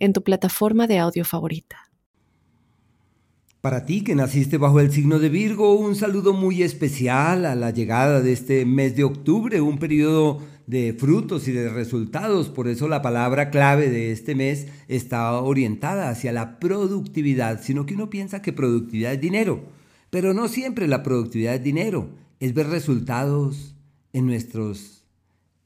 en 0.00 0.12
tu 0.12 0.22
plataforma 0.24 0.88
de 0.88 0.98
audio 0.98 1.24
favorita. 1.24 1.90
Para 3.60 3.84
ti 3.84 4.02
que 4.02 4.14
naciste 4.14 4.56
bajo 4.56 4.80
el 4.80 4.90
signo 4.90 5.18
de 5.18 5.28
Virgo, 5.28 5.74
un 5.74 5.94
saludo 5.94 6.32
muy 6.32 6.62
especial 6.62 7.44
a 7.44 7.54
la 7.54 7.70
llegada 7.70 8.22
de 8.22 8.32
este 8.32 8.64
mes 8.64 8.96
de 8.96 9.04
octubre, 9.04 9.60
un 9.60 9.78
periodo 9.78 10.40
de 10.66 10.94
frutos 10.98 11.46
y 11.46 11.52
de 11.52 11.68
resultados. 11.68 12.48
Por 12.48 12.68
eso 12.68 12.88
la 12.88 13.02
palabra 13.02 13.50
clave 13.50 13.90
de 13.90 14.12
este 14.12 14.34
mes 14.34 14.68
está 14.88 15.32
orientada 15.34 16.08
hacia 16.08 16.32
la 16.32 16.58
productividad, 16.58 17.60
sino 17.62 17.84
que 17.84 17.94
uno 17.94 18.08
piensa 18.08 18.40
que 18.40 18.54
productividad 18.54 19.12
es 19.12 19.20
dinero. 19.20 19.64
Pero 20.08 20.32
no 20.32 20.48
siempre 20.48 20.88
la 20.88 21.02
productividad 21.02 21.56
es 21.56 21.62
dinero, 21.62 22.08
es 22.40 22.54
ver 22.54 22.68
resultados 22.68 23.74
en 24.14 24.26
nuestros 24.26 25.04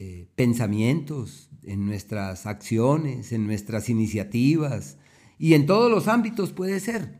eh, 0.00 0.26
pensamientos, 0.34 1.48
en 1.66 1.86
nuestras 1.86 2.46
acciones, 2.46 3.32
en 3.32 3.46
nuestras 3.46 3.88
iniciativas 3.88 4.98
y 5.38 5.54
en 5.54 5.66
todos 5.66 5.90
los 5.90 6.08
ámbitos 6.08 6.52
puede 6.52 6.80
ser, 6.80 7.18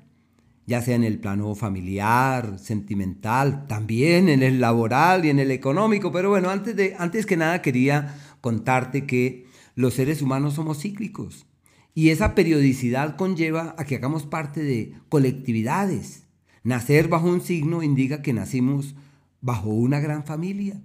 ya 0.67 0.81
sea 0.81 0.95
en 0.95 1.05
el 1.05 1.19
plano 1.19 1.55
familiar, 1.55 2.59
sentimental, 2.59 3.67
también 3.67 4.29
en 4.29 4.43
el 4.43 4.61
laboral 4.61 5.25
y 5.25 5.31
en 5.31 5.39
el 5.39 5.51
económico. 5.51 6.13
Pero 6.13 6.31
bueno, 6.31 6.51
antes, 6.51 6.77
de, 6.77 6.95
antes 6.99 7.27
que 7.27 7.37
nada 7.37 7.63
quería 7.63 8.17
contarte 8.41 9.07
que 9.07 9.47
los 9.75 9.95
seres 9.95 10.23
humanos 10.23 10.55
somos 10.55 10.81
cíclicos 10.81 11.47
y 11.95 12.11
esa 12.11 12.35
periodicidad 12.35 13.17
conlleva 13.17 13.75
a 13.79 13.85
que 13.85 13.97
hagamos 13.97 14.27
parte 14.27 14.63
de 14.63 14.95
colectividades. 15.09 16.27
Nacer 16.63 17.09
bajo 17.09 17.29
un 17.29 17.41
signo 17.41 17.83
indica 17.83 18.23
que 18.23 18.33
nacimos 18.33 18.95
bajo 19.41 19.69
una 19.69 20.01
gran 20.01 20.25
familia 20.25 20.81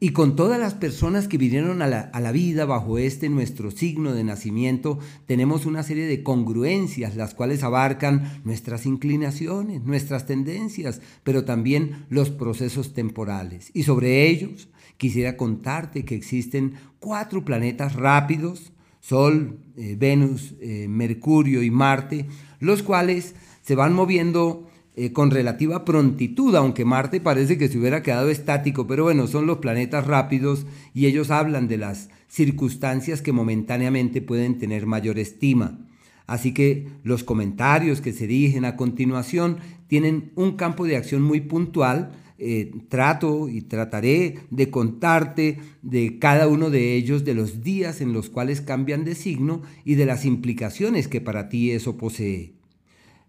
y 0.00 0.10
con 0.10 0.36
todas 0.36 0.60
las 0.60 0.74
personas 0.74 1.28
que 1.28 1.38
vinieron 1.38 1.80
a 1.80 1.86
la, 1.86 2.32
vida 2.32 2.66
bajo 2.66 2.98
este 2.98 3.28
nuestro 3.28 3.70
signo 3.70 4.12
de 4.12 4.24
nacimiento, 4.24 4.98
tenemos 5.26 5.66
una 5.66 5.82
serie 5.82 6.06
de 6.06 6.22
congruencias, 6.22 7.16
las 7.16 7.34
cuales 7.34 7.62
abarcan 7.62 8.42
nuestras 8.44 8.86
inclinaciones, 8.86 9.82
nuestras 9.82 10.26
tendencias, 10.26 11.00
pero 11.22 11.44
también 11.44 12.06
los 12.10 12.30
procesos 12.30 12.92
temporales. 12.92 13.70
Y 13.72 13.84
sobre 13.84 14.28
ellos 14.28 14.68
quisiera 14.96 15.36
contarte 15.36 16.04
que 16.04 16.16
existen 16.16 16.74
cuatro 16.98 17.44
planetas 17.44 17.94
rápidos, 17.94 18.72
Sol, 19.00 19.58
eh, 19.76 19.96
Venus, 19.98 20.54
eh, 20.60 20.86
Mercurio 20.88 21.62
y 21.62 21.70
Marte, 21.70 22.26
los 22.58 22.82
cuales 22.82 23.34
se 23.62 23.74
van 23.74 23.92
moviendo 23.92 24.66
eh, 24.96 25.12
con 25.12 25.32
relativa 25.32 25.84
prontitud, 25.84 26.54
aunque 26.54 26.84
Marte 26.84 27.20
parece 27.20 27.58
que 27.58 27.68
se 27.68 27.78
hubiera 27.78 28.04
quedado 28.04 28.30
estático, 28.30 28.86
pero 28.86 29.02
bueno, 29.02 29.26
son 29.26 29.44
los 29.44 29.58
planetas 29.58 30.06
rápidos 30.06 30.66
y 30.94 31.06
ellos 31.06 31.32
hablan 31.32 31.66
de 31.66 31.78
las 31.78 32.10
circunstancias 32.28 33.20
que 33.20 33.32
momentáneamente 33.32 34.22
pueden 34.22 34.56
tener 34.58 34.86
mayor 34.86 35.18
estima. 35.18 35.80
Así 36.28 36.54
que 36.54 36.86
los 37.02 37.24
comentarios 37.24 38.00
que 38.00 38.12
se 38.12 38.28
dirigen 38.28 38.64
a 38.64 38.76
continuación 38.76 39.58
tienen 39.88 40.30
un 40.36 40.52
campo 40.52 40.86
de 40.86 40.96
acción 40.96 41.22
muy 41.22 41.40
puntual. 41.40 42.12
Eh, 42.36 42.72
trato 42.88 43.48
y 43.48 43.62
trataré 43.62 44.40
de 44.50 44.68
contarte 44.68 45.58
de 45.82 46.18
cada 46.18 46.48
uno 46.48 46.68
de 46.68 46.94
ellos, 46.94 47.24
de 47.24 47.34
los 47.34 47.62
días 47.62 48.00
en 48.00 48.12
los 48.12 48.28
cuales 48.28 48.60
cambian 48.60 49.04
de 49.04 49.14
signo 49.14 49.62
y 49.84 49.94
de 49.94 50.04
las 50.04 50.24
implicaciones 50.24 51.06
que 51.06 51.20
para 51.20 51.48
ti 51.48 51.70
eso 51.70 51.96
posee 51.96 52.53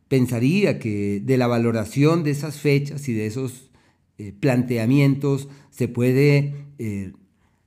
pensaría 0.07 0.79
que 0.79 1.19
de 1.23 1.37
la 1.37 1.47
valoración 1.47 2.23
de 2.23 2.31
esas 2.31 2.59
fechas 2.59 3.07
y 3.09 3.13
de 3.13 3.25
esos 3.25 3.71
eh, 4.17 4.31
planteamientos 4.31 5.49
se 5.69 5.87
puede 5.87 6.53
eh, 6.77 7.13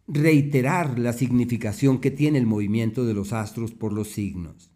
reiterar 0.07 0.99
la 0.99 1.13
significación 1.13 2.01
que 2.01 2.11
tiene 2.11 2.39
el 2.39 2.47
movimiento 2.47 3.05
de 3.05 3.15
los 3.15 3.33
astros 3.33 3.73
por 3.73 3.93
los 3.93 4.09
signos. 4.09 4.71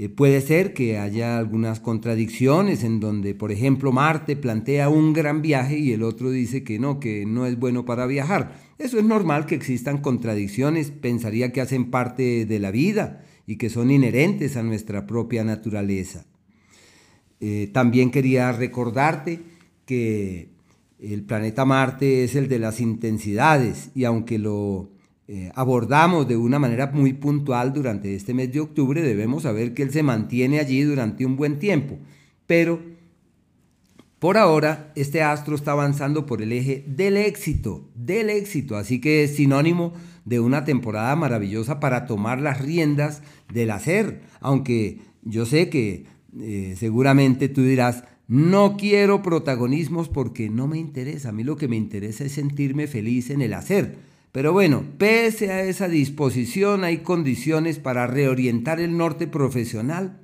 Eh, 0.00 0.08
puede 0.08 0.40
ser 0.40 0.74
que 0.74 0.96
haya 0.96 1.38
algunas 1.38 1.80
contradicciones 1.80 2.84
en 2.84 3.00
donde, 3.00 3.34
por 3.34 3.50
ejemplo, 3.50 3.90
Marte 3.90 4.36
plantea 4.36 4.88
un 4.88 5.12
gran 5.12 5.42
viaje 5.42 5.76
y 5.76 5.92
el 5.92 6.04
otro 6.04 6.30
dice 6.30 6.62
que 6.62 6.78
no, 6.78 7.00
que 7.00 7.26
no 7.26 7.46
es 7.46 7.58
bueno 7.58 7.84
para 7.84 8.06
viajar. 8.06 8.56
Eso 8.78 8.98
es 8.98 9.04
normal 9.04 9.44
que 9.44 9.56
existan 9.56 9.98
contradicciones, 9.98 10.92
pensaría 10.92 11.52
que 11.52 11.60
hacen 11.60 11.90
parte 11.90 12.46
de 12.46 12.58
la 12.60 12.70
vida 12.70 13.24
y 13.44 13.56
que 13.56 13.70
son 13.70 13.90
inherentes 13.90 14.56
a 14.56 14.62
nuestra 14.62 15.04
propia 15.04 15.42
naturaleza. 15.42 16.27
Eh, 17.40 17.70
también 17.72 18.10
quería 18.10 18.52
recordarte 18.52 19.40
que 19.84 20.48
el 20.98 21.22
planeta 21.22 21.64
Marte 21.64 22.24
es 22.24 22.34
el 22.34 22.48
de 22.48 22.58
las 22.58 22.80
intensidades 22.80 23.90
y 23.94 24.04
aunque 24.04 24.38
lo 24.38 24.90
eh, 25.28 25.52
abordamos 25.54 26.26
de 26.26 26.36
una 26.36 26.58
manera 26.58 26.90
muy 26.92 27.12
puntual 27.12 27.72
durante 27.72 28.14
este 28.14 28.34
mes 28.34 28.52
de 28.52 28.60
octubre, 28.60 29.02
debemos 29.02 29.44
saber 29.44 29.74
que 29.74 29.82
él 29.82 29.90
se 29.92 30.02
mantiene 30.02 30.58
allí 30.58 30.82
durante 30.82 31.24
un 31.24 31.36
buen 31.36 31.58
tiempo. 31.58 31.98
Pero 32.46 32.80
por 34.18 34.36
ahora 34.36 34.90
este 34.96 35.22
astro 35.22 35.54
está 35.54 35.72
avanzando 35.72 36.26
por 36.26 36.42
el 36.42 36.50
eje 36.52 36.84
del 36.88 37.16
éxito, 37.16 37.88
del 37.94 38.30
éxito, 38.30 38.76
así 38.76 39.00
que 39.00 39.22
es 39.22 39.36
sinónimo 39.36 39.92
de 40.24 40.40
una 40.40 40.64
temporada 40.64 41.14
maravillosa 41.14 41.78
para 41.78 42.06
tomar 42.06 42.40
las 42.40 42.60
riendas 42.60 43.22
del 43.52 43.70
hacer, 43.70 44.22
aunque 44.40 44.98
yo 45.22 45.46
sé 45.46 45.68
que 45.68 46.06
eh, 46.40 46.74
seguramente 46.78 47.48
tú 47.48 47.62
dirás, 47.62 48.04
no 48.26 48.76
quiero 48.76 49.22
protagonismos 49.22 50.08
porque 50.08 50.50
no 50.50 50.66
me 50.66 50.78
interesa. 50.78 51.30
A 51.30 51.32
mí 51.32 51.44
lo 51.44 51.56
que 51.56 51.68
me 51.68 51.76
interesa 51.76 52.24
es 52.24 52.32
sentirme 52.32 52.86
feliz 52.86 53.30
en 53.30 53.40
el 53.40 53.54
hacer. 53.54 53.96
Pero 54.32 54.52
bueno, 54.52 54.84
pese 54.98 55.50
a 55.50 55.64
esa 55.64 55.88
disposición 55.88 56.84
hay 56.84 56.98
condiciones 56.98 57.78
para 57.78 58.06
reorientar 58.06 58.80
el 58.80 58.96
norte 58.96 59.26
profesional, 59.26 60.20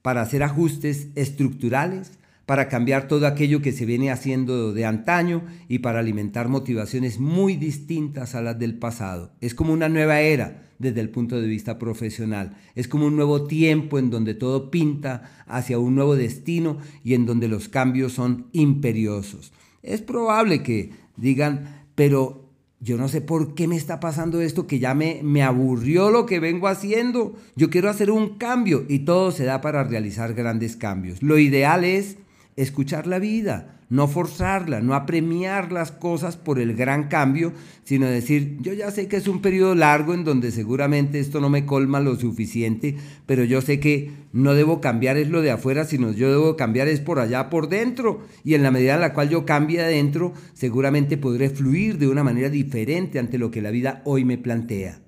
para 0.00 0.22
hacer 0.22 0.42
ajustes 0.42 1.08
estructurales, 1.14 2.12
para 2.46 2.68
cambiar 2.68 3.08
todo 3.08 3.26
aquello 3.26 3.62
que 3.62 3.72
se 3.72 3.86
viene 3.86 4.10
haciendo 4.10 4.72
de 4.72 4.84
antaño 4.84 5.42
y 5.68 5.78
para 5.78 6.00
alimentar 6.00 6.48
motivaciones 6.48 7.20
muy 7.20 7.56
distintas 7.56 8.34
a 8.34 8.42
las 8.42 8.58
del 8.58 8.78
pasado. 8.78 9.32
Es 9.40 9.54
como 9.54 9.72
una 9.72 9.88
nueva 9.88 10.20
era 10.20 10.62
desde 10.78 11.00
el 11.00 11.10
punto 11.10 11.40
de 11.40 11.46
vista 11.46 11.78
profesional. 11.78 12.56
Es 12.74 12.88
como 12.88 13.06
un 13.06 13.16
nuevo 13.16 13.46
tiempo 13.46 13.98
en 13.98 14.10
donde 14.10 14.34
todo 14.34 14.70
pinta 14.70 15.44
hacia 15.46 15.78
un 15.78 15.94
nuevo 15.94 16.16
destino 16.16 16.78
y 17.04 17.14
en 17.14 17.24
donde 17.24 17.48
los 17.48 17.68
cambios 17.68 18.12
son 18.12 18.48
imperiosos. 18.52 19.52
Es 19.82 20.02
probable 20.02 20.62
que 20.62 20.90
digan, 21.16 21.86
pero 21.94 22.48
yo 22.80 22.98
no 22.98 23.06
sé 23.06 23.20
por 23.20 23.54
qué 23.54 23.68
me 23.68 23.76
está 23.76 24.00
pasando 24.00 24.40
esto, 24.40 24.66
que 24.66 24.80
ya 24.80 24.92
me, 24.92 25.20
me 25.22 25.44
aburrió 25.44 26.10
lo 26.10 26.26
que 26.26 26.40
vengo 26.40 26.66
haciendo. 26.66 27.36
Yo 27.54 27.70
quiero 27.70 27.88
hacer 27.88 28.10
un 28.10 28.38
cambio 28.38 28.84
y 28.88 29.00
todo 29.00 29.30
se 29.30 29.44
da 29.44 29.60
para 29.60 29.84
realizar 29.84 30.34
grandes 30.34 30.74
cambios. 30.74 31.22
Lo 31.22 31.38
ideal 31.38 31.84
es 31.84 32.16
escuchar 32.56 33.06
la 33.06 33.18
vida, 33.18 33.78
no 33.92 34.08
forzarla, 34.08 34.80
no 34.80 34.94
apremiar 34.94 35.70
las 35.70 35.92
cosas 35.92 36.38
por 36.38 36.58
el 36.58 36.74
gran 36.74 37.08
cambio, 37.08 37.52
sino 37.84 38.06
decir, 38.06 38.56
yo 38.60 38.72
ya 38.72 38.90
sé 38.90 39.06
que 39.06 39.16
es 39.16 39.28
un 39.28 39.42
periodo 39.42 39.74
largo 39.74 40.14
en 40.14 40.24
donde 40.24 40.50
seguramente 40.50 41.20
esto 41.20 41.40
no 41.40 41.50
me 41.50 41.66
colma 41.66 42.00
lo 42.00 42.16
suficiente, 42.16 42.96
pero 43.26 43.44
yo 43.44 43.60
sé 43.60 43.80
que 43.80 44.10
no 44.32 44.54
debo 44.54 44.80
cambiar 44.80 45.18
es 45.18 45.28
lo 45.28 45.42
de 45.42 45.50
afuera, 45.50 45.84
sino 45.84 46.10
yo 46.12 46.30
debo 46.30 46.56
cambiar 46.56 46.88
es 46.88 47.00
por 47.00 47.18
allá, 47.18 47.50
por 47.50 47.68
dentro, 47.68 48.22
y 48.44 48.54
en 48.54 48.62
la 48.62 48.70
medida 48.70 48.94
en 48.94 49.00
la 49.02 49.12
cual 49.12 49.28
yo 49.28 49.44
cambie 49.44 49.82
adentro, 49.82 50.32
seguramente 50.54 51.18
podré 51.18 51.50
fluir 51.50 51.98
de 51.98 52.08
una 52.08 52.24
manera 52.24 52.48
diferente 52.48 53.18
ante 53.18 53.36
lo 53.36 53.50
que 53.50 53.60
la 53.60 53.70
vida 53.70 54.00
hoy 54.06 54.24
me 54.24 54.38
plantea. 54.38 55.00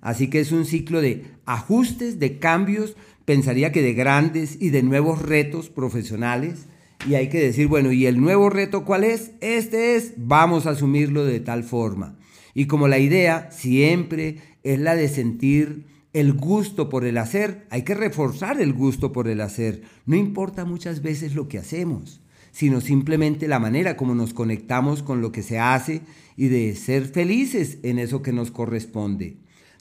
Así 0.00 0.28
que 0.28 0.40
es 0.40 0.50
un 0.50 0.64
ciclo 0.64 1.02
de 1.02 1.24
ajustes, 1.44 2.18
de 2.18 2.38
cambios, 2.38 2.96
pensaría 3.26 3.70
que 3.70 3.82
de 3.82 3.92
grandes 3.92 4.56
y 4.60 4.70
de 4.70 4.82
nuevos 4.82 5.20
retos 5.20 5.68
profesionales, 5.68 6.68
y 7.08 7.14
hay 7.14 7.28
que 7.28 7.40
decir, 7.40 7.66
bueno, 7.66 7.92
¿y 7.92 8.06
el 8.06 8.20
nuevo 8.20 8.50
reto 8.50 8.84
cuál 8.84 9.04
es? 9.04 9.32
Este 9.40 9.96
es, 9.96 10.14
vamos 10.16 10.66
a 10.66 10.70
asumirlo 10.70 11.24
de 11.24 11.40
tal 11.40 11.64
forma. 11.64 12.18
Y 12.54 12.66
como 12.66 12.88
la 12.88 12.98
idea 12.98 13.50
siempre 13.50 14.38
es 14.62 14.78
la 14.78 14.96
de 14.96 15.08
sentir 15.08 15.86
el 16.12 16.32
gusto 16.32 16.88
por 16.88 17.04
el 17.04 17.18
hacer, 17.18 17.66
hay 17.70 17.82
que 17.82 17.94
reforzar 17.94 18.60
el 18.60 18.72
gusto 18.72 19.12
por 19.12 19.28
el 19.28 19.40
hacer. 19.40 19.82
No 20.06 20.16
importa 20.16 20.64
muchas 20.64 21.02
veces 21.02 21.34
lo 21.34 21.48
que 21.48 21.58
hacemos, 21.58 22.20
sino 22.52 22.80
simplemente 22.80 23.48
la 23.48 23.60
manera 23.60 23.96
como 23.96 24.14
nos 24.14 24.34
conectamos 24.34 25.02
con 25.02 25.20
lo 25.20 25.32
que 25.32 25.42
se 25.42 25.58
hace 25.58 26.02
y 26.36 26.48
de 26.48 26.74
ser 26.74 27.06
felices 27.06 27.78
en 27.82 27.98
eso 27.98 28.22
que 28.22 28.32
nos 28.32 28.50
corresponde. 28.50 29.36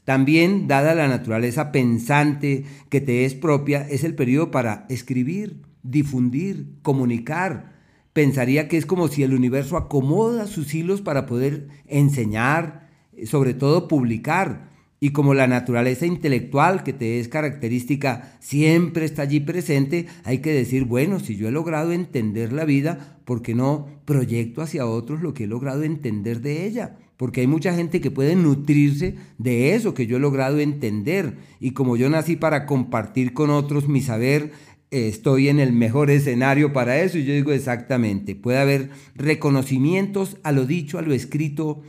También, 0.06 0.68
dada 0.68 0.96
la 0.96 1.08
naturaleza 1.08 1.72
pensante 1.72 2.64
que 2.90 3.02
te 3.02 3.26
es 3.26 3.34
propia, 3.36 3.88
es 3.90 4.04
el 4.04 4.16
periodo 4.16 4.52
para 4.52 4.86
escribir, 4.90 5.58
difundir, 5.84 6.68
comunicar. 6.82 7.78
Pensaría 8.14 8.68
que 8.68 8.78
es 8.78 8.86
como 8.86 9.08
si 9.08 9.24
el 9.24 9.34
universo 9.34 9.78
acomoda 9.78 10.48
sus 10.48 10.74
hilos 10.74 11.02
para 11.02 11.26
poder 11.26 11.68
enseñar, 11.88 12.90
sobre 13.26 13.54
todo 13.54 13.88
publicar. 13.88 14.70
Y 15.02 15.12
como 15.12 15.34
la 15.34 15.48
naturaleza 15.48 16.06
intelectual 16.06 16.84
que 16.84 16.92
te 16.92 17.20
es 17.20 17.30
característica 17.30 18.36
siempre 18.40 19.06
está 19.06 19.22
allí 19.22 19.40
presente, 19.40 20.08
hay 20.26 20.40
que 20.40 20.52
decir, 20.52 20.84
bueno, 20.84 21.20
si 21.22 21.38
yo 21.38 21.48
he 21.48 21.52
logrado 21.52 21.94
entender 21.94 22.52
la 22.52 22.66
vida, 22.66 23.18
¿por 23.24 23.42
qué 23.42 23.56
no 23.56 23.88
proyecto 24.04 24.62
hacia 24.62 24.86
otros 24.86 25.22
lo 25.22 25.34
que 25.34 25.46
he 25.46 25.48
logrado 25.48 25.84
entender 25.84 26.42
de 26.42 26.66
ella? 26.66 26.98
Porque 27.16 27.42
hay 27.42 27.48
mucha 27.48 27.74
gente 27.74 28.02
que 28.02 28.12
puede 28.12 28.36
nutrirse 28.36 29.16
de 29.38 29.76
eso 29.76 29.94
que 29.94 30.08
yo 30.08 30.18
he 30.18 30.22
logrado 30.22 30.60
entender. 30.60 31.38
Y 31.60 31.72
como 31.72 31.96
yo 31.96 32.10
nací 32.10 32.36
para 32.36 32.66
compartir 32.66 33.34
con 33.34 33.50
otros 33.50 33.88
mi 33.88 34.02
saber, 34.02 34.52
estoy 34.92 35.50
en 35.50 35.60
el 35.60 35.74
mejor 35.74 36.10
escenario 36.10 36.74
para 36.74 37.00
eso. 37.02 37.18
Y 37.18 37.26
yo 37.26 37.34
digo 37.34 37.52
exactamente, 37.52 38.36
puede 38.36 38.60
haber 38.60 38.90
reconocimientos 39.16 40.38
a 40.44 40.52
lo 40.52 40.66
dicho, 40.66 40.98
a 40.98 41.02
lo 41.02 41.14
escrito, 41.14 41.84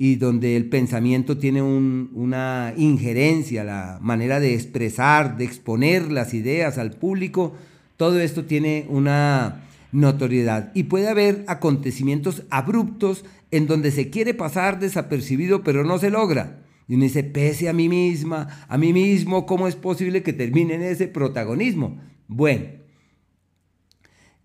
y 0.00 0.14
donde 0.14 0.56
el 0.56 0.68
pensamiento 0.68 1.38
tiene 1.38 1.60
una 1.60 2.72
injerencia, 2.76 3.64
la 3.64 3.98
manera 4.00 4.38
de 4.38 4.54
expresar, 4.54 5.36
de 5.36 5.44
exponer 5.44 6.12
las 6.12 6.34
ideas 6.34 6.78
al 6.78 6.92
público, 6.92 7.54
todo 7.96 8.20
esto 8.20 8.44
tiene 8.44 8.86
una 8.88 9.64
notoriedad. 9.90 10.70
Y 10.72 10.84
puede 10.84 11.08
haber 11.08 11.44
acontecimientos 11.48 12.44
abruptos 12.48 13.24
en 13.50 13.66
donde 13.66 13.90
se 13.90 14.08
quiere 14.08 14.34
pasar 14.34 14.78
desapercibido 14.78 15.64
pero 15.64 15.82
no 15.82 15.98
se 15.98 16.10
logra. 16.10 16.60
Y 16.86 16.94
uno 16.94 17.02
dice, 17.02 17.24
pese 17.24 17.68
a 17.68 17.72
mí 17.72 17.88
misma, 17.88 18.66
a 18.68 18.78
mí 18.78 18.92
mismo, 18.92 19.46
¿cómo 19.46 19.66
es 19.66 19.74
posible 19.74 20.22
que 20.22 20.32
termine 20.32 20.74
en 20.74 20.82
ese 20.82 21.08
protagonismo? 21.08 21.98
Bueno, 22.28 22.66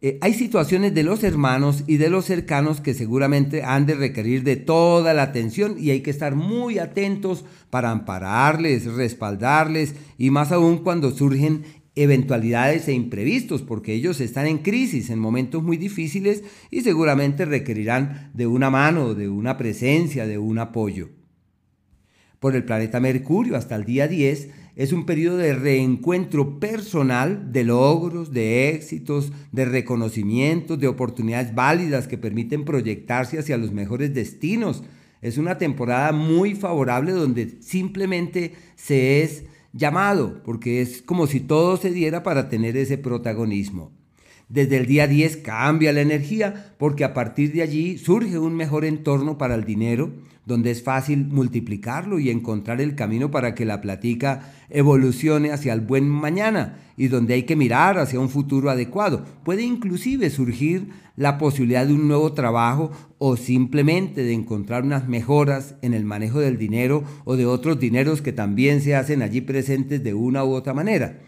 eh, 0.02 0.18
hay 0.22 0.34
situaciones 0.34 0.94
de 0.94 1.04
los 1.04 1.24
hermanos 1.24 1.84
y 1.86 1.98
de 1.98 2.10
los 2.10 2.26
cercanos 2.26 2.82
que 2.82 2.94
seguramente 2.94 3.64
han 3.64 3.86
de 3.86 3.96
requerir 3.96 4.44
de 4.44 4.56
toda 4.56 5.14
la 5.14 5.24
atención 5.24 5.76
y 5.78 5.92
hay 5.92 6.02
que 6.02 6.10
estar 6.10 6.36
muy 6.36 6.80
atentos 6.80 7.46
para 7.70 7.92
ampararles, 7.92 8.86
respaldarles 8.86 9.96
y 10.18 10.30
más 10.30 10.52
aún 10.52 10.80
cuando 10.80 11.12
surgen 11.12 11.64
eventualidades 11.96 12.88
e 12.88 12.94
imprevistos, 12.94 13.62
porque 13.62 13.94
ellos 13.94 14.20
están 14.20 14.48
en 14.48 14.58
crisis, 14.60 15.10
en 15.10 15.20
momentos 15.20 15.62
muy 15.62 15.78
difíciles 15.78 16.44
y 16.72 16.82
seguramente 16.82 17.46
requerirán 17.46 18.32
de 18.34 18.48
una 18.48 18.70
mano, 18.70 19.14
de 19.14 19.30
una 19.30 19.58
presencia, 19.58 20.26
de 20.26 20.38
un 20.38 20.58
apoyo. 20.60 21.10
Por 22.44 22.58
el 22.58 22.66
planeta 22.66 23.00
Mercurio 23.00 23.56
hasta 23.56 23.78
el 23.78 23.86
día 23.86 24.10
10 24.10 24.50
es 24.76 24.92
un 24.92 25.06
periodo 25.06 25.38
de 25.38 25.54
reencuentro 25.54 26.60
personal, 26.60 27.54
de 27.54 27.64
logros, 27.64 28.34
de 28.34 28.68
éxitos, 28.72 29.32
de 29.54 29.64
reconocimientos, 29.64 30.78
de 30.78 30.90
oportunidades 30.90 31.56
válidas 31.56 32.10
que 32.10 32.18
permiten 32.18 32.66
proyectarse 32.66 33.40
hacia 33.40 33.56
los 33.56 33.72
mejores 33.72 34.14
destinos. 34.14 34.84
Es 35.22 35.38
una 35.38 35.58
temporada 35.58 36.12
muy 36.12 36.54
favorable 36.54 37.14
donde 37.14 37.62
simplemente 37.62 38.52
se 38.76 39.24
es 39.24 39.46
llamado, 39.72 40.44
porque 40.44 40.82
es 40.82 41.02
como 41.02 41.28
si 41.28 41.40
todo 41.40 41.78
se 41.78 41.92
diera 41.92 42.24
para 42.24 42.50
tener 42.50 42.76
ese 42.76 42.98
protagonismo. 42.98 43.94
Desde 44.50 44.76
el 44.76 44.86
día 44.86 45.08
10 45.08 45.38
cambia 45.38 45.94
la 45.94 46.02
energía 46.02 46.76
porque 46.78 47.06
a 47.06 47.14
partir 47.14 47.54
de 47.54 47.62
allí 47.62 47.98
surge 47.98 48.38
un 48.38 48.54
mejor 48.54 48.84
entorno 48.84 49.38
para 49.38 49.56
el 49.56 49.64
dinero, 49.64 50.12
donde 50.46 50.72
es 50.72 50.84
fácil 50.84 51.28
multiplicarlo 51.28 52.20
y 52.20 52.30
encontrar 52.30 52.82
el 52.82 52.96
camino 52.96 53.32
para 53.32 53.56
que 53.56 53.66
la 53.66 53.82
platica 53.82 54.54
evolucione 54.70 55.52
hacia 55.52 55.74
el 55.74 55.82
buen 55.82 56.10
mañana 56.10 56.80
y 56.98 57.08
donde 57.08 57.34
hay 57.34 57.44
que 57.44 57.56
mirar 57.56 57.98
hacia 57.98 58.20
un 58.20 58.30
futuro 58.30 58.70
adecuado. 58.70 59.24
Puede 59.44 59.64
inclusive 59.64 60.30
surgir 60.30 60.90
la 61.16 61.38
posibilidad 61.38 61.86
de 61.86 61.94
un 61.94 62.08
nuevo 62.08 62.34
trabajo 62.34 62.92
o 63.20 63.38
simplemente 63.38 64.24
de 64.24 64.34
encontrar 64.34 64.84
unas 64.84 65.08
mejoras 65.08 65.76
en 65.82 65.94
el 65.94 66.06
manejo 66.06 66.40
del 66.40 66.58
dinero 66.58 67.04
o 67.24 67.36
de 67.36 67.46
otros 67.46 67.80
dineros 67.80 68.22
que 68.22 68.34
también 68.34 68.82
se 68.82 68.96
hacen 68.96 69.22
allí 69.22 69.42
presentes 69.42 70.04
de 70.04 70.14
una 70.14 70.44
u 70.44 70.54
otra 70.54 70.74
manera 70.74 71.20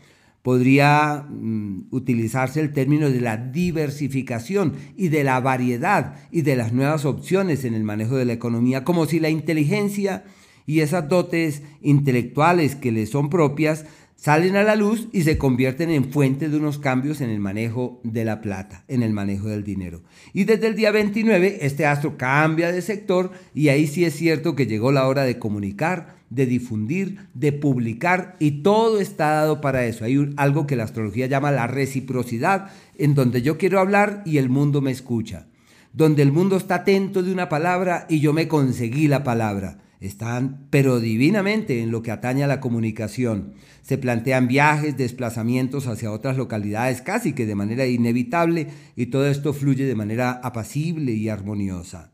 podría 0.45 1.25
mm, 1.27 1.87
utilizarse 1.89 2.61
el 2.61 2.71
término 2.71 3.09
de 3.09 3.19
la 3.19 3.35
diversificación 3.35 4.73
y 4.95 5.07
de 5.07 5.23
la 5.23 5.39
variedad 5.39 6.17
y 6.29 6.43
de 6.43 6.55
las 6.55 6.71
nuevas 6.71 7.03
opciones 7.03 7.65
en 7.65 7.73
el 7.73 7.83
manejo 7.83 8.15
de 8.15 8.25
la 8.25 8.33
economía, 8.33 8.83
como 8.83 9.07
si 9.07 9.19
la 9.19 9.29
inteligencia 9.29 10.23
y 10.67 10.81
esas 10.81 11.09
dotes 11.09 11.63
intelectuales 11.81 12.75
que 12.75 12.91
le 12.91 13.07
son 13.07 13.31
propias 13.31 13.87
salen 14.15 14.55
a 14.55 14.63
la 14.63 14.75
luz 14.75 15.07
y 15.11 15.21
se 15.21 15.37
convierten 15.37 15.89
en 15.89 16.11
fuente 16.11 16.49
de 16.49 16.57
unos 16.57 16.79
cambios 16.79 17.21
en 17.21 17.29
el 17.29 17.39
manejo 17.39 17.99
de 18.03 18.25
la 18.25 18.41
plata, 18.41 18.83
en 18.87 19.03
el 19.03 19.13
manejo 19.13 19.49
del 19.49 19.63
dinero. 19.63 20.01
Y 20.33 20.45
desde 20.45 20.67
el 20.67 20.75
día 20.75 20.91
29 20.91 21.59
este 21.61 21.85
astro 21.85 22.17
cambia 22.17 22.71
de 22.71 22.81
sector 22.81 23.31
y 23.53 23.69
ahí 23.69 23.87
sí 23.87 24.05
es 24.05 24.15
cierto 24.15 24.55
que 24.55 24.67
llegó 24.67 24.91
la 24.91 25.07
hora 25.07 25.23
de 25.23 25.37
comunicar, 25.37 26.15
de 26.29 26.45
difundir, 26.45 27.27
de 27.33 27.51
publicar 27.51 28.35
y 28.39 28.63
todo 28.63 28.99
está 28.99 29.31
dado 29.31 29.61
para 29.61 29.85
eso. 29.85 30.05
Hay 30.05 30.33
algo 30.37 30.65
que 30.65 30.75
la 30.75 30.85
astrología 30.85 31.27
llama 31.27 31.51
la 31.51 31.67
reciprocidad, 31.67 32.71
en 32.97 33.13
donde 33.13 33.41
yo 33.41 33.57
quiero 33.57 33.79
hablar 33.79 34.23
y 34.25 34.37
el 34.37 34.49
mundo 34.49 34.81
me 34.81 34.91
escucha, 34.91 35.47
donde 35.93 36.23
el 36.23 36.31
mundo 36.31 36.57
está 36.57 36.75
atento 36.75 37.21
de 37.21 37.31
una 37.31 37.49
palabra 37.49 38.05
y 38.09 38.19
yo 38.19 38.33
me 38.33 38.47
conseguí 38.47 39.07
la 39.07 39.23
palabra. 39.23 39.84
Están, 40.05 40.67
pero 40.69 40.99
divinamente, 40.99 41.81
en 41.81 41.91
lo 41.91 42.01
que 42.01 42.11
atañe 42.11 42.43
a 42.43 42.47
la 42.47 42.59
comunicación. 42.59 43.53
Se 43.81 43.97
plantean 43.97 44.47
viajes, 44.47 44.97
desplazamientos 44.97 45.87
hacia 45.87 46.11
otras 46.11 46.37
localidades 46.37 47.01
casi 47.01 47.33
que 47.33 47.45
de 47.45 47.55
manera 47.55 47.85
inevitable 47.85 48.67
y 48.95 49.07
todo 49.07 49.27
esto 49.27 49.53
fluye 49.53 49.85
de 49.85 49.95
manera 49.95 50.31
apacible 50.31 51.13
y 51.13 51.29
armoniosa. 51.29 52.11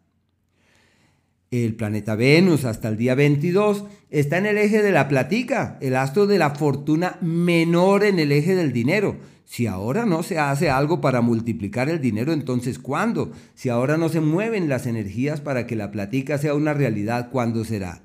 El 1.52 1.76
planeta 1.76 2.16
Venus 2.16 2.64
hasta 2.64 2.88
el 2.88 2.96
día 2.96 3.14
22 3.14 3.84
está 4.10 4.38
en 4.38 4.46
el 4.46 4.58
eje 4.58 4.82
de 4.82 4.92
la 4.92 5.10
platica, 5.10 5.78
el 5.82 5.98
astro 5.98 6.26
de 6.26 6.38
la 6.38 6.52
fortuna 6.52 7.18
menor 7.20 8.06
en 8.06 8.20
el 8.20 8.32
eje 8.32 8.56
del 8.56 8.72
dinero. 8.72 9.18
Si 9.52 9.68
ahora 9.68 10.06
no 10.06 10.24
se 10.24 10.40
hace 10.40 10.70
algo 10.70 11.02
para 11.02 11.20
multiplicar 11.20 11.90
el 11.90 12.00
dinero, 12.00 12.32
entonces 12.32 12.80
¿cuándo? 12.80 13.34
Si 13.54 13.68
ahora 13.68 13.98
no 13.98 14.08
se 14.08 14.22
mueven 14.22 14.70
las 14.70 14.86
energías 14.86 15.42
para 15.42 15.68
que 15.68 15.76
la 15.76 15.92
platica 15.92 16.38
sea 16.38 16.54
una 16.54 16.74
realidad, 16.74 17.30
¿cuándo 17.32 17.66
será? 17.66 18.02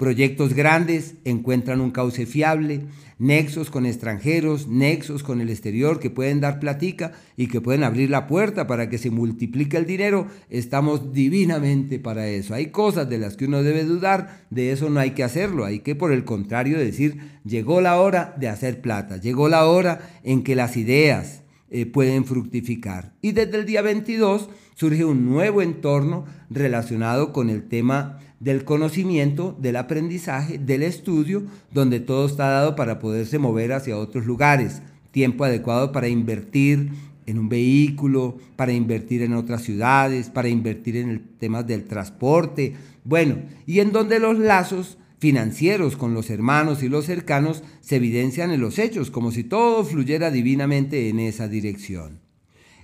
Proyectos 0.00 0.54
grandes 0.54 1.16
encuentran 1.26 1.82
un 1.82 1.90
cauce 1.90 2.24
fiable, 2.24 2.86
nexos 3.18 3.68
con 3.68 3.84
extranjeros, 3.84 4.66
nexos 4.66 5.22
con 5.22 5.42
el 5.42 5.50
exterior 5.50 6.00
que 6.00 6.08
pueden 6.08 6.40
dar 6.40 6.58
platica 6.58 7.12
y 7.36 7.48
que 7.48 7.60
pueden 7.60 7.84
abrir 7.84 8.08
la 8.08 8.26
puerta 8.26 8.66
para 8.66 8.88
que 8.88 8.96
se 8.96 9.10
multiplique 9.10 9.76
el 9.76 9.84
dinero. 9.84 10.26
Estamos 10.48 11.12
divinamente 11.12 11.98
para 11.98 12.26
eso. 12.28 12.54
Hay 12.54 12.68
cosas 12.68 13.10
de 13.10 13.18
las 13.18 13.36
que 13.36 13.44
uno 13.44 13.62
debe 13.62 13.84
dudar, 13.84 14.46
de 14.48 14.72
eso 14.72 14.88
no 14.88 15.00
hay 15.00 15.10
que 15.10 15.22
hacerlo. 15.22 15.66
Hay 15.66 15.80
que 15.80 15.94
por 15.94 16.12
el 16.12 16.24
contrario 16.24 16.78
decir, 16.78 17.18
llegó 17.44 17.82
la 17.82 18.00
hora 18.00 18.34
de 18.38 18.48
hacer 18.48 18.80
plata, 18.80 19.18
llegó 19.18 19.50
la 19.50 19.66
hora 19.66 20.00
en 20.24 20.44
que 20.44 20.56
las 20.56 20.78
ideas 20.78 21.42
eh, 21.68 21.84
pueden 21.84 22.24
fructificar. 22.24 23.12
Y 23.20 23.32
desde 23.32 23.58
el 23.58 23.66
día 23.66 23.82
22 23.82 24.48
surge 24.76 25.04
un 25.04 25.26
nuevo 25.26 25.60
entorno 25.60 26.24
relacionado 26.48 27.34
con 27.34 27.50
el 27.50 27.68
tema 27.68 28.18
del 28.40 28.64
conocimiento, 28.64 29.56
del 29.60 29.76
aprendizaje, 29.76 30.58
del 30.58 30.82
estudio, 30.82 31.44
donde 31.72 32.00
todo 32.00 32.26
está 32.26 32.48
dado 32.48 32.74
para 32.74 32.98
poderse 32.98 33.38
mover 33.38 33.72
hacia 33.72 33.98
otros 33.98 34.26
lugares. 34.26 34.82
Tiempo 35.12 35.44
adecuado 35.44 35.92
para 35.92 36.08
invertir 36.08 36.90
en 37.26 37.38
un 37.38 37.48
vehículo, 37.48 38.38
para 38.56 38.72
invertir 38.72 39.22
en 39.22 39.34
otras 39.34 39.62
ciudades, 39.62 40.30
para 40.30 40.48
invertir 40.48 40.96
en 40.96 41.10
el 41.10 41.20
tema 41.20 41.62
del 41.62 41.84
transporte. 41.84 42.74
Bueno, 43.04 43.36
y 43.66 43.80
en 43.80 43.92
donde 43.92 44.18
los 44.18 44.38
lazos 44.38 44.98
financieros 45.18 45.96
con 45.96 46.14
los 46.14 46.30
hermanos 46.30 46.82
y 46.82 46.88
los 46.88 47.04
cercanos 47.04 47.62
se 47.82 47.96
evidencian 47.96 48.50
en 48.50 48.60
los 48.62 48.78
hechos, 48.78 49.10
como 49.10 49.32
si 49.32 49.44
todo 49.44 49.84
fluyera 49.84 50.30
divinamente 50.30 51.10
en 51.10 51.20
esa 51.20 51.46
dirección. 51.46 52.20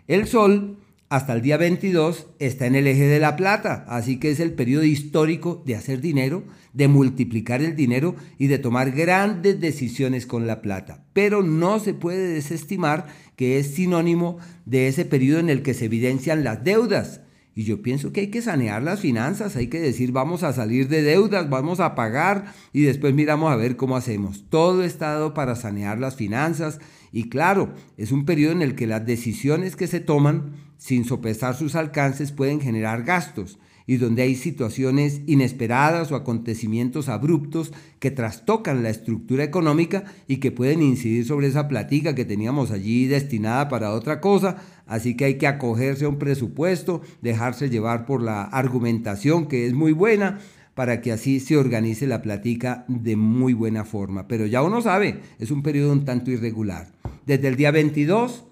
El 0.07 0.27
sol 0.27 0.77
hasta 1.09 1.35
el 1.35 1.43
día 1.43 1.57
22 1.57 2.27
está 2.41 2.67
en 2.67 2.75
el 2.75 2.87
eje 2.89 3.07
de 3.07 3.21
la 3.21 3.37
plata, 3.37 3.85
así 3.89 4.19
que 4.19 4.31
es 4.31 4.41
el 4.41 4.53
periodo 4.53 4.83
histórico 4.83 5.63
de 5.65 5.77
hacer 5.77 6.01
dinero, 6.01 6.43
de 6.73 6.89
multiplicar 6.89 7.63
el 7.63 7.77
dinero 7.77 8.17
y 8.39 8.49
de 8.49 8.59
tomar 8.59 8.91
grandes 8.91 9.61
decisiones 9.61 10.27
con 10.27 10.47
la 10.47 10.63
plata. 10.63 11.05
Pero 11.13 11.43
no 11.43 11.79
se 11.79 11.95
puede 11.95 12.35
desestimar 12.35 13.07
que 13.37 13.59
es 13.59 13.75
sinónimo 13.75 14.39
de 14.65 14.89
ese 14.89 15.05
periodo 15.05 15.39
en 15.39 15.51
el 15.51 15.63
que 15.63 15.75
se 15.75 15.85
evidencian 15.85 16.43
las 16.43 16.65
deudas. 16.65 17.21
Y 17.59 17.65
yo 17.65 17.81
pienso 17.81 18.13
que 18.13 18.21
hay 18.21 18.27
que 18.27 18.43
sanear 18.43 18.83
las 18.83 19.01
finanzas, 19.01 19.57
hay 19.57 19.69
que 19.69 19.81
decir 19.81 20.13
vamos 20.13 20.43
a 20.43 20.53
salir 20.53 20.89
de 20.89 21.01
deudas, 21.01 21.49
vamos 21.49 21.81
a 21.81 21.95
pagar 21.95 22.53
y 22.75 22.83
después 22.83 23.15
miramos 23.15 23.51
a 23.51 23.57
ver 23.57 23.77
cómo 23.77 23.97
hacemos. 23.97 24.45
Todo 24.51 24.85
está 24.85 25.13
dado 25.13 25.33
para 25.33 25.57
sanear 25.57 25.99
las 25.99 26.17
finanzas 26.17 26.81
y 27.13 27.31
claro, 27.31 27.73
es 27.97 28.13
un 28.13 28.27
periodo 28.27 28.53
en 28.53 28.61
el 28.61 28.75
que 28.75 28.87
las 28.87 29.07
decisiones 29.07 29.75
que 29.75 29.87
se 29.87 30.01
toman 30.01 30.53
sin 30.77 31.07
sopesar 31.07 31.57
sus 31.57 31.77
alcances 31.77 32.31
pueden 32.31 32.61
generar 32.61 33.05
gastos 33.05 33.59
y 33.87 33.99
donde 33.99 34.23
hay 34.23 34.35
situaciones 34.35 35.21
inesperadas 35.27 36.11
o 36.11 36.17
acontecimientos 36.17 37.09
abruptos 37.09 37.73
que 38.01 38.11
trastocan 38.11 38.83
la 38.83 38.91
estructura 38.91 39.45
económica 39.45 40.05
y 40.27 40.39
que 40.39 40.51
pueden 40.51 40.83
incidir 40.83 41.25
sobre 41.25 41.47
esa 41.47 41.69
platica 41.69 42.15
que 42.15 42.25
teníamos 42.25 42.71
allí 42.71 43.07
destinada 43.07 43.69
para 43.69 43.93
otra 43.93 44.21
cosa, 44.21 44.57
así 44.87 45.17
que 45.17 45.25
hay 45.25 45.35
que 45.39 45.47
acogerse 45.47 46.05
a 46.05 46.09
un 46.09 46.19
presupuesto, 46.19 47.01
dejarse 47.23 47.71
llevar 47.71 48.07
por 48.07 48.23
la 48.23 48.43
argumentación 48.43 49.47
que 49.47 49.67
es 49.67 49.73
muy 49.73 49.93
buena 49.93 50.41
para 50.75 51.01
que 51.01 51.11
así 51.11 51.41
se 51.41 51.57
organice 51.57 52.07
la 52.07 52.21
platica 52.21 52.85
de 52.87 53.17
muy 53.17 53.55
buena 53.55 53.85
forma. 53.85 54.29
Pero 54.29 54.45
ya 54.45 54.63
uno 54.63 54.83
sabe, 54.83 55.21
es 55.39 55.51
un 55.51 55.63
periodo 55.63 55.93
un 55.93 56.05
tanto 56.05 56.31
irregular. 56.31 56.89
Desde 57.25 57.49
el 57.49 57.57
día 57.57 57.71
22, 57.71 58.45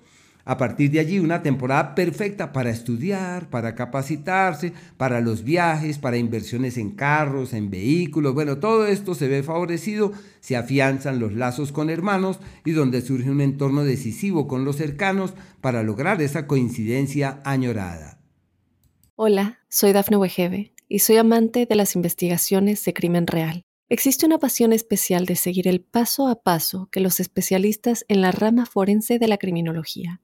a 0.45 0.59
partir 0.59 0.91
de 0.91 1.01
allí, 1.01 1.19
una 1.19 1.43
temporada 1.43 1.95
perfecta 1.95 2.53
para 2.53 2.71
estudiar, 2.71 3.49
para 3.49 3.75
capacitarse, 3.75 4.73
para 4.97 5.21
los 5.21 5.43
viajes, 5.43 5.99
para 5.99 6.19
inversiones 6.19 6.77
en 6.77 6.91
carros, 6.91 7.55
en 7.55 7.71
vehículos. 7.71 8.35
Bueno, 8.35 8.59
todo 8.59 8.87
esto 8.87 9.15
se 9.15 9.29
ve 9.29 9.43
favorecido, 9.43 10.13
se 10.41 10.57
afianzan 10.57 11.19
los 11.19 11.33
lazos 11.33 11.73
con 11.73 11.89
hermanos 11.89 12.41
y 12.65 12.73
donde 12.73 13.01
surge 13.01 13.31
un 13.31 13.41
entorno 13.41 13.85
decisivo 13.85 14.47
con 14.47 14.65
los 14.65 14.77
cercanos 14.77 15.33
para 15.61 15.83
lograr 15.83 16.21
esa 16.21 16.47
coincidencia 16.47 17.41
añorada. 17.45 18.19
Hola, 19.17 19.61
soy 19.69 19.93
Dafne 19.93 20.17
Wegebe 20.17 20.75
y 20.89 20.99
soy 20.99 21.17
amante 21.17 21.67
de 21.67 21.75
las 21.75 21.97
investigaciones 21.97 22.85
de 22.85 22.93
crimen 22.93 23.27
real. 23.27 23.63
Existe 23.89 24.27
una 24.27 24.39
pasión 24.39 24.73
especial 24.73 25.25
de 25.25 25.37
seguir 25.37 25.69
el 25.69 25.81
paso 25.81 26.27
a 26.27 26.43
paso 26.43 26.89
que 26.91 27.01
los 27.01 27.21
especialistas 27.21 28.05
en 28.09 28.21
la 28.21 28.33
rama 28.33 28.67
forense 28.67 29.19
de 29.19 29.29
la 29.29 29.39
criminología 29.39 30.24